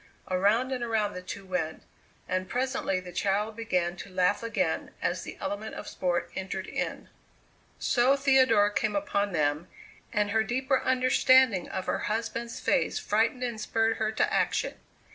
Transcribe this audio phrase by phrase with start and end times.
[0.31, 1.83] Around and around the two went,
[2.27, 7.07] and presently the child began to laugh again as the element of sport entered in.
[7.77, 9.67] So Theodora came upon them,
[10.11, 14.73] and her deeper understanding of her husband's face frightened and spurred her to action.